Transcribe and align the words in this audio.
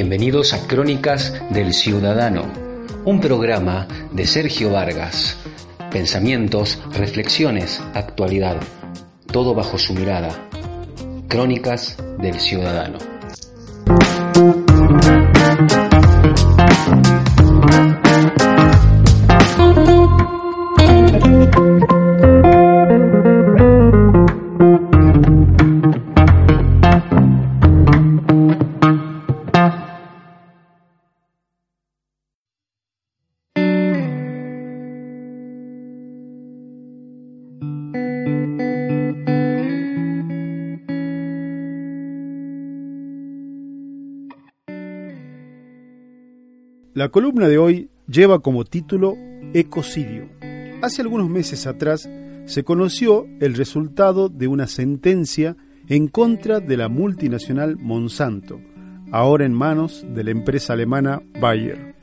Bienvenidos 0.00 0.52
a 0.54 0.64
Crónicas 0.68 1.34
del 1.50 1.74
Ciudadano, 1.74 2.46
un 3.04 3.20
programa 3.20 3.88
de 4.12 4.28
Sergio 4.28 4.70
Vargas. 4.70 5.36
Pensamientos, 5.90 6.80
reflexiones, 6.92 7.82
actualidad, 7.94 8.58
todo 9.32 9.56
bajo 9.56 9.76
su 9.76 9.94
mirada. 9.94 10.28
Crónicas 11.26 11.96
del 12.20 12.38
Ciudadano. 12.38 13.17
La 46.98 47.10
columna 47.10 47.46
de 47.46 47.58
hoy 47.58 47.90
lleva 48.08 48.40
como 48.40 48.64
título 48.64 49.16
Ecocidio. 49.54 50.28
Hace 50.82 51.02
algunos 51.02 51.30
meses 51.30 51.68
atrás 51.68 52.10
se 52.46 52.64
conoció 52.64 53.24
el 53.38 53.54
resultado 53.54 54.28
de 54.28 54.48
una 54.48 54.66
sentencia 54.66 55.56
en 55.86 56.08
contra 56.08 56.58
de 56.58 56.76
la 56.76 56.88
multinacional 56.88 57.76
Monsanto, 57.76 58.60
ahora 59.12 59.46
en 59.46 59.52
manos 59.52 60.04
de 60.12 60.24
la 60.24 60.32
empresa 60.32 60.72
alemana 60.72 61.22
Bayer, 61.40 61.94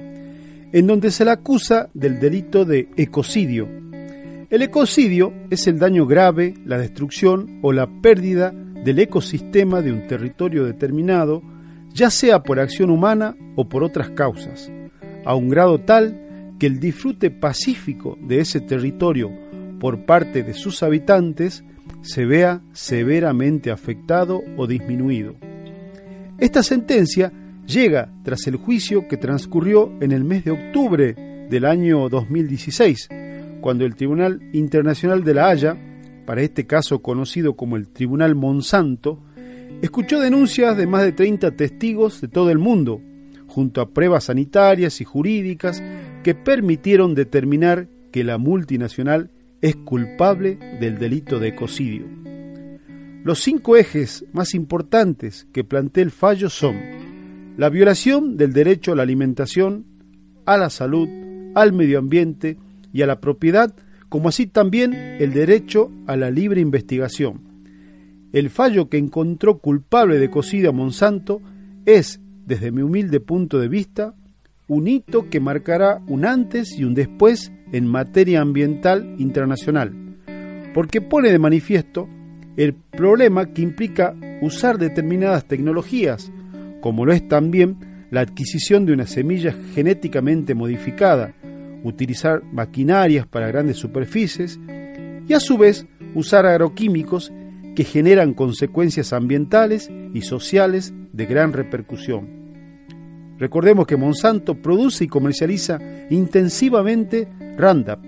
en 0.71 0.87
donde 0.87 1.11
se 1.11 1.25
la 1.25 1.33
acusa 1.33 1.89
del 1.93 2.21
delito 2.21 2.63
de 2.63 2.87
ecocidio. 2.95 3.67
El 4.49 4.61
ecocidio 4.61 5.33
es 5.49 5.67
el 5.67 5.77
daño 5.77 6.05
grave, 6.07 6.53
la 6.65 6.77
destrucción 6.77 7.59
o 7.63 7.73
la 7.73 7.85
pérdida 8.01 8.51
del 8.51 8.99
ecosistema 8.99 9.81
de 9.81 9.91
un 9.91 10.07
territorio 10.07 10.63
determinado, 10.63 11.41
ya 11.93 12.09
sea 12.09 12.43
por 12.43 12.61
acción 12.61 12.89
humana 12.89 13.35
o 13.57 13.67
por 13.67 13.83
otras 13.83 14.11
causas 14.11 14.71
a 15.25 15.35
un 15.35 15.49
grado 15.49 15.79
tal 15.79 16.55
que 16.59 16.67
el 16.67 16.79
disfrute 16.79 17.31
pacífico 17.31 18.17
de 18.21 18.39
ese 18.39 18.61
territorio 18.61 19.31
por 19.79 20.05
parte 20.05 20.43
de 20.43 20.53
sus 20.53 20.83
habitantes 20.83 21.63
se 22.01 22.25
vea 22.25 22.61
severamente 22.71 23.71
afectado 23.71 24.41
o 24.55 24.67
disminuido. 24.67 25.35
Esta 26.37 26.63
sentencia 26.63 27.31
llega 27.67 28.11
tras 28.23 28.47
el 28.47 28.55
juicio 28.55 29.07
que 29.07 29.17
transcurrió 29.17 29.91
en 30.01 30.11
el 30.11 30.23
mes 30.23 30.45
de 30.45 30.51
octubre 30.51 31.47
del 31.49 31.65
año 31.65 32.07
2016, 32.09 33.09
cuando 33.61 33.85
el 33.85 33.95
Tribunal 33.95 34.41
Internacional 34.53 35.23
de 35.23 35.33
la 35.33 35.49
Haya, 35.49 35.77
para 36.25 36.41
este 36.41 36.65
caso 36.65 37.01
conocido 37.01 37.55
como 37.55 37.75
el 37.75 37.87
Tribunal 37.89 38.35
Monsanto, 38.35 39.23
escuchó 39.81 40.19
denuncias 40.19 40.77
de 40.77 40.87
más 40.87 41.03
de 41.03 41.11
30 41.11 41.51
testigos 41.51 42.21
de 42.21 42.27
todo 42.27 42.49
el 42.51 42.59
mundo 42.59 43.01
junto 43.55 43.79
a 43.79 43.91
pruebas 43.91 44.25
sanitarias 44.25 44.99
y 44.99 45.05
jurídicas 45.05 45.81
que 46.23 46.35
permitieron 46.35 47.15
determinar 47.15 47.87
que 48.11 48.25
la 48.25 48.37
multinacional 48.37 49.31
es 49.61 49.77
culpable 49.77 50.57
del 50.81 50.99
delito 50.99 51.39
de 51.39 51.47
ecocidio. 51.47 52.05
Los 53.23 53.39
cinco 53.39 53.77
ejes 53.77 54.25
más 54.33 54.55
importantes 54.55 55.47
que 55.53 55.63
plantea 55.63 56.03
el 56.03 56.11
fallo 56.11 56.49
son 56.49 56.75
la 57.55 57.69
violación 57.69 58.35
del 58.35 58.51
derecho 58.51 58.91
a 58.91 58.95
la 58.97 59.03
alimentación, 59.03 59.85
a 60.45 60.57
la 60.57 60.69
salud, 60.69 61.07
al 61.55 61.71
medio 61.71 61.99
ambiente 61.99 62.57
y 62.91 63.03
a 63.03 63.07
la 63.07 63.21
propiedad, 63.21 63.73
como 64.09 64.27
así 64.27 64.47
también 64.47 64.93
el 64.93 65.31
derecho 65.31 65.91
a 66.07 66.17
la 66.17 66.29
libre 66.29 66.59
investigación. 66.59 67.39
El 68.33 68.49
fallo 68.49 68.89
que 68.89 68.97
encontró 68.97 69.59
culpable 69.59 70.19
de 70.19 70.25
ecocidio 70.25 70.71
a 70.71 70.73
Monsanto 70.73 71.41
es 71.85 72.19
desde 72.45 72.71
mi 72.71 72.81
humilde 72.81 73.19
punto 73.19 73.59
de 73.59 73.67
vista, 73.67 74.13
un 74.67 74.87
hito 74.87 75.29
que 75.29 75.39
marcará 75.39 76.01
un 76.07 76.25
antes 76.25 76.77
y 76.77 76.83
un 76.83 76.93
después 76.93 77.51
en 77.71 77.87
materia 77.87 78.41
ambiental 78.41 79.15
internacional, 79.17 79.93
porque 80.73 81.01
pone 81.01 81.31
de 81.31 81.39
manifiesto 81.39 82.07
el 82.57 82.73
problema 82.73 83.47
que 83.47 83.61
implica 83.61 84.15
usar 84.41 84.77
determinadas 84.77 85.45
tecnologías, 85.45 86.31
como 86.81 87.05
lo 87.05 87.13
es 87.13 87.27
también 87.27 88.07
la 88.11 88.21
adquisición 88.21 88.85
de 88.85 88.93
una 88.93 89.07
semilla 89.07 89.53
genéticamente 89.73 90.55
modificada, 90.55 91.33
utilizar 91.83 92.43
maquinarias 92.51 93.27
para 93.27 93.47
grandes 93.47 93.77
superficies 93.77 94.59
y 95.27 95.33
a 95.33 95.39
su 95.39 95.57
vez 95.57 95.85
usar 96.13 96.45
agroquímicos 96.45 97.31
que 97.75 97.83
generan 97.83 98.33
consecuencias 98.33 99.11
ambientales 99.11 99.91
y 100.13 100.21
sociales 100.21 100.93
de 101.15 101.25
gran 101.25 101.53
repercusión. 101.53 102.27
Recordemos 103.37 103.85
que 103.87 103.97
Monsanto 103.97 104.55
produce 104.55 105.05
y 105.05 105.07
comercializa 105.07 105.79
intensivamente 106.09 107.27
Roundup, 107.57 107.99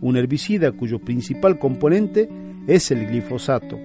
un 0.00 0.16
herbicida 0.16 0.72
cuyo 0.72 0.98
principal 0.98 1.58
componente 1.58 2.28
es 2.66 2.90
el 2.90 3.06
glifosato, 3.06 3.78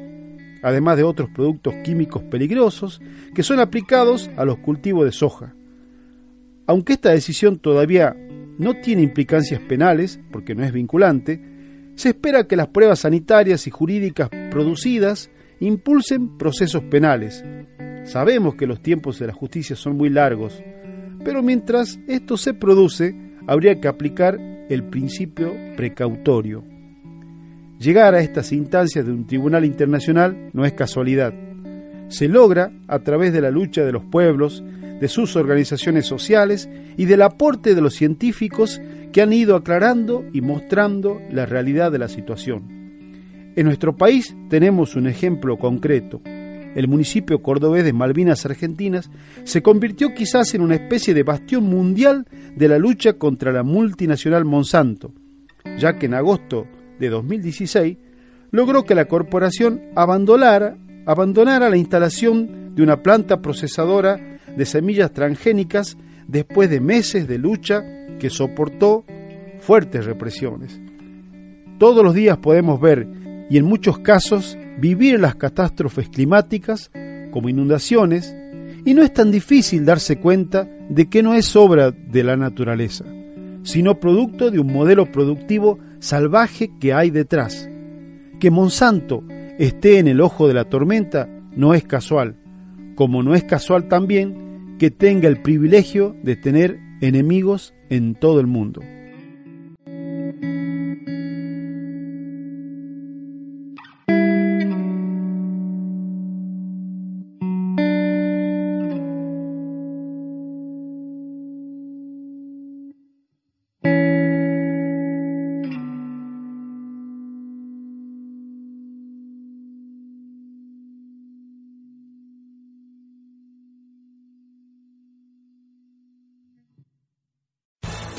además 0.61 0.97
de 0.97 1.03
otros 1.03 1.29
productos 1.29 1.73
químicos 1.83 2.23
peligrosos 2.23 3.01
que 3.33 3.43
son 3.43 3.59
aplicados 3.59 4.29
a 4.37 4.45
los 4.45 4.57
cultivos 4.57 5.05
de 5.05 5.11
soja. 5.11 5.55
Aunque 6.67 6.93
esta 6.93 7.11
decisión 7.11 7.57
todavía 7.57 8.15
no 8.57 8.75
tiene 8.75 9.01
implicancias 9.01 9.59
penales, 9.61 10.19
porque 10.31 10.55
no 10.55 10.63
es 10.63 10.71
vinculante, 10.71 11.41
se 11.95 12.09
espera 12.09 12.47
que 12.47 12.55
las 12.55 12.67
pruebas 12.67 12.99
sanitarias 12.99 13.67
y 13.67 13.71
jurídicas 13.71 14.29
producidas 14.51 15.29
impulsen 15.59 16.37
procesos 16.37 16.83
penales. 16.83 17.43
Sabemos 18.05 18.55
que 18.55 18.67
los 18.67 18.81
tiempos 18.81 19.19
de 19.19 19.27
la 19.27 19.33
justicia 19.33 19.75
son 19.75 19.97
muy 19.97 20.09
largos, 20.09 20.61
pero 21.23 21.41
mientras 21.41 21.99
esto 22.07 22.37
se 22.37 22.53
produce, 22.53 23.15
habría 23.47 23.79
que 23.79 23.87
aplicar 23.87 24.37
el 24.69 24.83
principio 24.83 25.53
precautorio. 25.75 26.63
Llegar 27.79 28.13
a 28.13 28.21
estas 28.21 28.51
instancias 28.51 29.05
de 29.05 29.11
un 29.11 29.25
tribunal 29.25 29.65
internacional 29.65 30.49
no 30.53 30.65
es 30.65 30.73
casualidad. 30.73 31.33
Se 32.09 32.27
logra 32.27 32.71
a 32.87 32.99
través 32.99 33.33
de 33.33 33.41
la 33.41 33.51
lucha 33.51 33.83
de 33.83 33.91
los 33.91 34.03
pueblos, 34.03 34.63
de 34.99 35.07
sus 35.07 35.35
organizaciones 35.35 36.05
sociales 36.05 36.69
y 36.97 37.05
del 37.05 37.21
aporte 37.21 37.75
de 37.75 37.81
los 37.81 37.93
científicos 37.93 38.81
que 39.11 39.21
han 39.21 39.33
ido 39.33 39.55
aclarando 39.55 40.25
y 40.33 40.41
mostrando 40.41 41.21
la 41.31 41.45
realidad 41.45 41.91
de 41.91 41.99
la 41.99 42.07
situación. 42.07 42.83
En 43.55 43.65
nuestro 43.65 43.95
país 43.95 44.35
tenemos 44.49 44.95
un 44.95 45.07
ejemplo 45.07 45.57
concreto. 45.57 46.21
El 46.75 46.87
municipio 46.87 47.41
cordobés 47.41 47.83
de 47.83 47.93
Malvinas 47.93 48.45
Argentinas 48.45 49.09
se 49.43 49.61
convirtió 49.61 50.13
quizás 50.13 50.53
en 50.55 50.61
una 50.61 50.75
especie 50.75 51.13
de 51.13 51.23
bastión 51.23 51.65
mundial 51.65 52.25
de 52.55 52.67
la 52.67 52.77
lucha 52.77 53.13
contra 53.13 53.51
la 53.51 53.63
multinacional 53.63 54.45
Monsanto, 54.45 55.13
ya 55.77 55.97
que 55.97 56.07
en 56.07 56.15
agosto 56.15 56.65
de 56.99 57.09
2016 57.09 57.97
logró 58.51 58.85
que 58.85 58.95
la 58.95 59.05
corporación 59.05 59.81
abandonara, 59.95 60.77
abandonara 61.05 61.69
la 61.69 61.77
instalación 61.77 62.75
de 62.75 62.83
una 62.83 63.01
planta 63.01 63.41
procesadora 63.41 64.39
de 64.55 64.65
semillas 64.65 65.11
transgénicas 65.11 65.97
después 66.27 66.69
de 66.69 66.79
meses 66.79 67.27
de 67.27 67.37
lucha 67.37 67.83
que 68.19 68.29
soportó 68.29 69.05
fuertes 69.59 70.05
represiones. 70.05 70.79
Todos 71.77 72.03
los 72.03 72.13
días 72.13 72.37
podemos 72.37 72.79
ver 72.79 73.07
y 73.49 73.57
en 73.57 73.65
muchos 73.65 73.99
casos 73.99 74.57
vivir 74.79 75.19
las 75.19 75.35
catástrofes 75.35 76.09
climáticas 76.09 76.91
como 77.31 77.49
inundaciones 77.49 78.35
y 78.85 78.93
no 78.93 79.03
es 79.03 79.13
tan 79.13 79.31
difícil 79.31 79.85
darse 79.85 80.17
cuenta 80.17 80.69
de 80.89 81.09
que 81.09 81.23
no 81.23 81.33
es 81.33 81.55
obra 81.55 81.91
de 81.91 82.23
la 82.23 82.35
naturaleza, 82.35 83.05
sino 83.63 83.99
producto 83.99 84.51
de 84.51 84.59
un 84.59 84.71
modelo 84.71 85.11
productivo 85.11 85.79
salvaje 85.99 86.71
que 86.79 86.93
hay 86.93 87.09
detrás. 87.09 87.69
Que 88.39 88.51
Monsanto 88.51 89.23
esté 89.57 89.99
en 89.99 90.07
el 90.07 90.21
ojo 90.21 90.47
de 90.47 90.53
la 90.53 90.65
tormenta 90.65 91.29
no 91.55 91.73
es 91.73 91.83
casual, 91.83 92.35
como 92.95 93.23
no 93.23 93.35
es 93.35 93.43
casual 93.43 93.87
también 93.87 94.75
que 94.79 94.91
tenga 94.91 95.29
el 95.29 95.41
privilegio 95.41 96.15
de 96.23 96.35
tener 96.35 96.79
enemigos 96.99 97.73
en 97.89 98.15
todo 98.15 98.39
el 98.39 98.47
mundo. 98.47 98.81